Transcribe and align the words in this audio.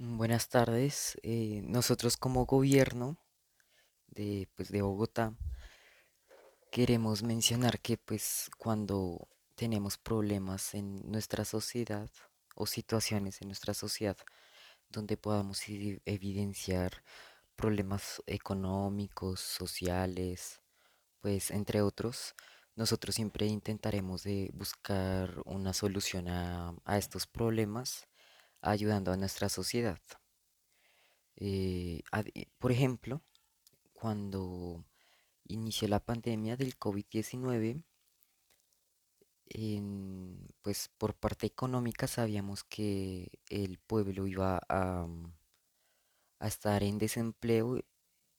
Mm, 0.00 0.16
Buenas 0.18 0.48
tardes. 0.48 1.16
Eh, 1.22 1.62
nosotros 1.64 2.16
como 2.16 2.44
gobierno 2.46 3.18
de, 4.08 4.48
pues, 4.56 4.70
de 4.70 4.82
Bogotá 4.82 5.34
queremos 6.70 7.22
mencionar 7.22 7.80
que 7.80 7.96
pues 7.98 8.50
cuando 8.58 9.28
tenemos 9.56 9.98
problemas 9.98 10.74
en 10.74 11.10
nuestra 11.10 11.44
sociedad 11.44 12.08
o 12.54 12.66
situaciones 12.66 13.40
en 13.42 13.48
nuestra 13.48 13.74
sociedad 13.74 14.16
donde 14.90 15.16
podamos 15.16 15.62
evi- 15.68 16.00
evidenciar 16.06 17.02
problemas 17.56 18.22
económicos, 18.26 19.40
sociales, 19.40 20.60
pues 21.22 21.50
entre 21.52 21.82
otros, 21.82 22.34
nosotros 22.76 23.16
siempre 23.16 23.46
intentaremos 23.46 24.24
de 24.24 24.50
buscar 24.54 25.42
una 25.46 25.74
solución 25.74 26.28
a 26.28 26.98
estos 26.98 27.26
problemas 27.28 28.08
ayudando 28.62 29.12
a 29.12 29.16
nuestra 29.16 29.48
sociedad. 29.48 30.00
Eh, 31.36 32.02
por 32.58 32.70
ejemplo, 32.72 33.22
cuando 33.92 34.84
inició 35.44 35.88
la 35.88 36.00
pandemia 36.04 36.56
del 36.56 36.78
COVID-19, 36.78 37.84
en- 39.46 40.48
pues 40.62 40.88
por 40.98 41.14
parte 41.16 41.46
económica 41.46 42.06
sabíamos 42.06 42.64
que 42.64 43.40
el 43.48 43.78
pueblo 43.78 44.26
iba 44.26 44.60
a, 44.68 45.06
mm, 45.06 45.32
estar 46.40 46.82
en 46.82 46.98
desempleo 46.98 47.68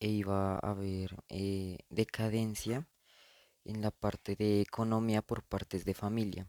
e 0.00 0.08
iba 0.08 0.54
a 0.56 0.70
haber 0.72 1.10
eh, 1.28 1.78
decadencia 1.90 2.88
en 3.64 3.82
la 3.82 3.90
parte 3.92 4.36
de 4.36 4.62
economía 4.62 5.22
por 5.22 5.44
partes 5.44 5.84
de 5.84 5.94
familia, 5.94 6.48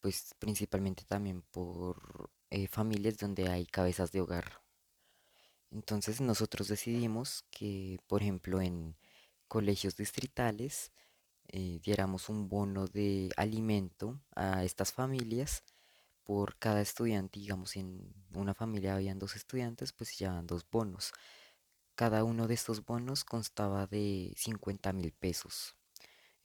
pues 0.00 0.34
principalmente 0.38 1.04
también 1.04 1.42
por 1.42 2.30
eh, 2.50 2.68
familias 2.68 3.18
donde 3.18 3.48
hay 3.48 3.66
cabezas 3.66 4.12
de 4.12 4.20
hogar. 4.20 4.62
Entonces 5.70 6.20
nosotros 6.20 6.68
decidimos 6.68 7.44
que, 7.50 7.98
por 8.06 8.22
ejemplo, 8.22 8.60
en 8.60 8.96
colegios 9.48 9.96
distritales 9.96 10.92
eh, 11.48 11.80
diéramos 11.82 12.28
un 12.28 12.48
bono 12.48 12.86
de 12.86 13.30
alimento 13.36 14.20
a 14.34 14.64
estas 14.64 14.92
familias 14.92 15.64
por 16.24 16.58
cada 16.58 16.80
estudiante. 16.82 17.40
Digamos, 17.40 17.76
en 17.76 18.14
una 18.34 18.54
familia 18.54 18.94
habían 18.96 19.18
dos 19.18 19.36
estudiantes, 19.36 19.92
pues 19.92 20.10
se 20.10 20.16
llevaban 20.16 20.46
dos 20.46 20.66
bonos. 20.70 21.12
Cada 21.94 22.24
uno 22.24 22.46
de 22.48 22.54
estos 22.54 22.84
bonos 22.84 23.24
constaba 23.24 23.86
de 23.86 24.32
cincuenta 24.36 24.92
mil 24.92 25.12
pesos. 25.12 25.74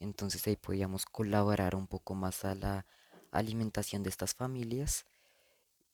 Entonces 0.00 0.46
ahí 0.46 0.56
podíamos 0.56 1.06
colaborar 1.06 1.74
un 1.76 1.86
poco 1.86 2.14
más 2.14 2.44
a 2.44 2.54
la 2.54 2.86
alimentación 3.34 4.02
de 4.02 4.10
estas 4.10 4.34
familias 4.34 5.06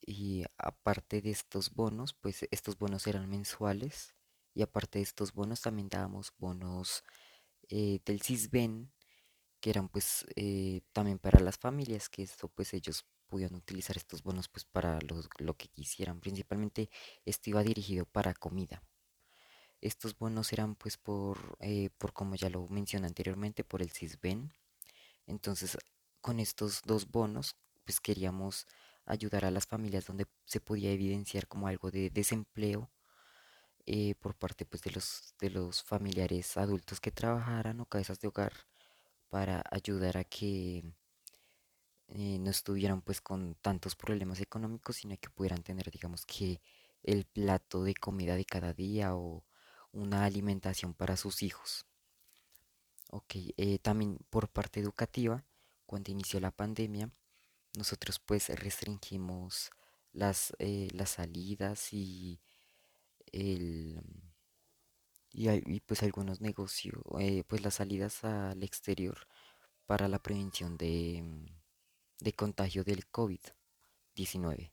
y 0.00 0.44
aparte 0.58 1.20
de 1.22 1.30
estos 1.30 1.72
bonos, 1.74 2.14
pues 2.14 2.46
estos 2.50 2.78
bonos 2.78 3.06
eran 3.06 3.28
mensuales. 3.28 4.14
Y 4.54 4.62
aparte 4.62 4.98
de 4.98 5.04
estos 5.04 5.32
bonos 5.32 5.60
también 5.62 5.88
dábamos 5.88 6.32
bonos 6.38 7.04
eh, 7.70 8.00
del 8.06 8.22
Sisbén, 8.22 8.92
que 9.60 9.70
eran 9.70 9.88
pues 9.88 10.26
eh, 10.36 10.82
también 10.92 11.18
para 11.18 11.40
las 11.40 11.58
familias, 11.58 12.08
que 12.10 12.22
esto 12.24 12.48
pues 12.48 12.74
ellos 12.74 13.06
podían 13.28 13.54
utilizar 13.54 13.96
estos 13.96 14.22
bonos 14.22 14.48
pues 14.48 14.64
para 14.66 15.00
los- 15.02 15.28
lo 15.38 15.56
que 15.56 15.68
quisieran. 15.68 16.20
Principalmente 16.20 16.90
esto 17.26 17.50
iba 17.50 17.62
dirigido 17.64 18.06
para 18.06 18.34
comida. 18.34 18.82
Estos 19.80 20.16
bonos 20.18 20.52
eran 20.52 20.74
pues 20.74 20.96
por, 20.98 21.56
eh, 21.60 21.90
por 21.98 22.12
como 22.12 22.34
ya 22.36 22.50
lo 22.50 22.68
mencioné 22.68 23.06
anteriormente, 23.06 23.64
por 23.64 23.82
el 23.82 23.90
Sisbén. 23.90 24.52
Entonces, 25.26 25.78
con 26.20 26.40
estos 26.40 26.82
dos 26.84 27.08
bonos, 27.10 27.56
pues 27.84 28.00
queríamos 28.00 28.66
ayudar 29.06 29.44
a 29.44 29.50
las 29.50 29.66
familias 29.66 30.06
donde 30.06 30.26
se 30.46 30.60
podía 30.60 30.92
evidenciar 30.92 31.48
como 31.48 31.68
algo 31.68 31.90
de 31.90 32.10
desempleo 32.10 32.90
eh, 33.86 34.14
por 34.16 34.34
parte 34.36 34.64
pues 34.66 34.82
de 34.82 34.90
los, 34.92 35.34
de 35.40 35.50
los 35.50 35.82
familiares 35.82 36.56
adultos 36.56 37.00
que 37.00 37.10
trabajaran 37.10 37.80
o 37.80 37.86
cabezas 37.86 38.20
de 38.20 38.28
hogar 38.28 38.52
para 39.30 39.64
ayudar 39.70 40.18
a 40.18 40.24
que 40.24 40.84
eh, 42.08 42.38
no 42.40 42.50
estuvieran 42.50 43.02
pues 43.02 43.20
con 43.20 43.54
tantos 43.62 43.94
problemas 43.96 44.40
económicos, 44.40 44.96
sino 44.96 45.16
que 45.18 45.30
pudieran 45.30 45.62
tener 45.62 45.90
digamos 45.90 46.26
que 46.26 46.60
el 47.02 47.24
plato 47.24 47.84
de 47.84 47.94
comida 47.94 48.36
de 48.36 48.44
cada 48.44 48.72
día 48.74 49.14
o 49.16 49.44
una 49.92 50.24
alimentación 50.24 50.94
para 50.94 51.16
sus 51.16 51.42
hijos. 51.42 51.86
Ok, 53.12 53.34
eh, 53.56 53.78
también 53.80 54.18
por 54.30 54.48
parte 54.48 54.80
educativa, 54.80 55.44
cuando 55.90 56.12
inició 56.12 56.38
la 56.38 56.52
pandemia, 56.52 57.10
nosotros 57.76 58.20
pues 58.20 58.48
restringimos 58.48 59.72
las, 60.12 60.54
eh, 60.60 60.86
las 60.92 61.10
salidas 61.10 61.92
y, 61.92 62.38
el, 63.32 64.00
y, 65.32 65.80
pues 65.80 66.04
algunos 66.04 66.40
negocios, 66.40 67.02
eh, 67.18 67.42
pues 67.48 67.64
las 67.64 67.74
salidas 67.74 68.22
al 68.22 68.62
exterior 68.62 69.18
para 69.84 70.06
la 70.06 70.20
prevención 70.20 70.76
de, 70.76 71.24
de 72.20 72.32
contagio 72.34 72.84
del 72.84 73.10
COVID-19. 73.10 74.70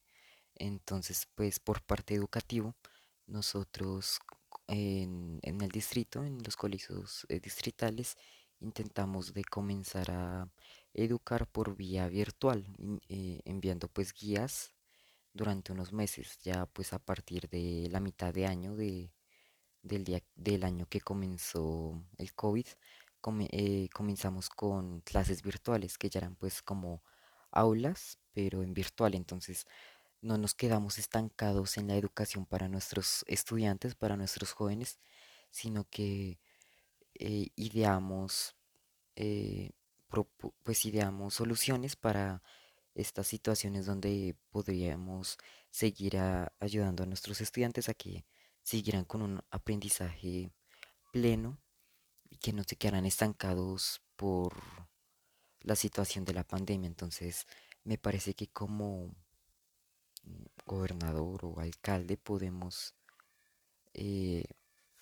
Entonces, 0.54 1.28
pues 1.34 1.60
por 1.60 1.82
parte 1.82 2.14
educativo, 2.14 2.76
nosotros 3.26 4.20
en, 4.68 5.40
en 5.42 5.62
el 5.62 5.70
distrito, 5.70 6.24
en 6.24 6.44
los 6.44 6.56
colegios 6.56 7.26
eh, 7.28 7.40
distritales, 7.40 8.18
intentamos 8.60 9.34
de 9.34 9.44
comenzar 9.44 10.12
a 10.12 10.50
educar 10.98 11.48
por 11.48 11.78
vía 11.78 12.08
virtual, 12.10 12.66
eh, 13.10 13.42
enviando 13.46 13.90
pues 13.90 14.14
guías 14.14 14.74
durante 15.34 15.72
unos 15.74 15.94
meses, 15.94 16.40
ya 16.44 16.66
pues 16.68 16.94
a 16.94 17.00
partir 17.00 17.50
de 17.50 17.90
la 17.92 18.00
mitad 18.02 18.34
de 18.34 18.48
año 18.48 18.76
de, 18.76 19.14
del 19.84 20.04
día 20.04 20.22
del 20.36 20.64
año 20.64 20.88
que 20.88 21.02
comenzó 21.02 22.04
el 22.18 22.34
COVID, 22.34 22.66
come- 23.22 23.50
eh, 23.52 23.90
comenzamos 23.94 24.50
con 24.50 25.02
clases 25.02 25.42
virtuales 25.44 25.98
que 25.98 26.10
ya 26.10 26.20
eran 26.20 26.36
pues 26.36 26.62
como 26.62 27.04
aulas, 27.52 28.20
pero 28.34 28.64
en 28.64 28.74
virtual, 28.74 29.16
entonces 29.16 29.66
no 30.22 30.38
nos 30.40 30.56
quedamos 30.56 30.98
estancados 31.00 31.78
en 31.78 31.88
la 31.90 31.96
educación 31.98 32.46
para 32.46 32.70
nuestros 32.70 33.26
estudiantes, 33.28 33.96
para 33.96 34.18
nuestros 34.18 34.54
jóvenes, 34.54 35.00
sino 35.52 35.86
que 35.90 36.40
eh, 37.16 37.50
ideamos, 37.56 38.56
pues 40.64 40.86
ideamos 40.86 41.34
soluciones 41.36 41.96
para 41.96 42.42
estas 42.96 43.28
situaciones 43.28 43.86
donde 43.86 44.36
podríamos 44.50 45.38
seguir 45.70 46.18
ayudando 46.60 47.04
a 47.04 47.06
nuestros 47.06 47.42
estudiantes 47.42 47.90
a 47.90 47.94
que 47.94 48.26
siguieran 48.64 49.06
con 49.06 49.22
un 49.22 49.42
aprendizaje 49.52 50.52
pleno 51.12 51.60
y 52.30 52.38
que 52.38 52.54
no 52.54 52.64
se 52.64 52.76
quedaran 52.76 53.06
estancados 53.06 54.02
por 54.16 54.56
la 55.62 55.76
situación 55.76 56.26
de 56.26 56.34
la 56.34 56.44
pandemia. 56.44 56.88
Entonces, 56.88 57.46
me 57.84 57.98
parece 57.98 58.34
que 58.34 58.48
como 58.48 59.16
gobernador 60.66 61.46
o 61.46 61.60
alcalde 61.60 62.18
podemos 62.18 62.96
eh, 63.94 64.46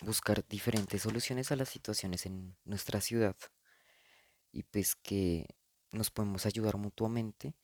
buscar 0.00 0.46
diferentes 0.46 1.02
soluciones 1.02 1.50
a 1.50 1.56
las 1.56 1.68
situaciones 1.68 2.26
en 2.26 2.56
nuestra 2.64 3.00
ciudad 3.00 3.36
y 4.56 4.62
pues 4.62 4.96
que 4.96 5.46
nos 5.92 6.10
podemos 6.10 6.46
ayudar 6.46 6.78
mutuamente 6.78 7.54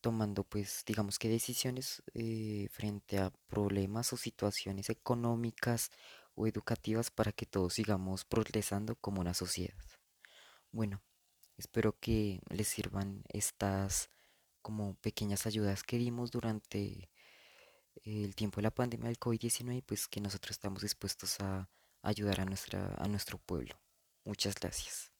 tomando 0.00 0.44
pues 0.44 0.82
digamos 0.86 1.18
que 1.18 1.28
decisiones 1.28 2.02
eh, 2.14 2.68
frente 2.70 3.18
a 3.18 3.30
problemas 3.48 4.12
o 4.12 4.16
situaciones 4.16 4.88
económicas 4.88 5.90
o 6.34 6.46
educativas 6.46 7.10
para 7.10 7.32
que 7.32 7.44
todos 7.44 7.74
sigamos 7.74 8.24
progresando 8.24 8.96
como 8.96 9.20
una 9.20 9.34
sociedad. 9.34 9.76
Bueno, 10.72 11.02
espero 11.58 11.98
que 11.98 12.40
les 12.48 12.68
sirvan 12.68 13.24
estas 13.28 14.10
como 14.62 14.94
pequeñas 14.96 15.46
ayudas 15.46 15.82
que 15.82 15.98
dimos 15.98 16.30
durante 16.30 17.10
el 18.04 18.34
tiempo 18.34 18.56
de 18.56 18.64
la 18.64 18.74
pandemia 18.74 19.08
del 19.08 19.18
COVID-19, 19.18 19.82
pues 19.84 20.08
que 20.08 20.20
nosotros 20.20 20.52
estamos 20.52 20.82
dispuestos 20.82 21.40
a 21.40 21.68
ayudar 22.02 22.40
a 22.40 22.44
nuestra, 22.44 22.94
a 22.98 23.08
nuestro 23.08 23.38
pueblo. 23.38 23.80
Muchas 24.24 24.54
gracias. 24.54 25.15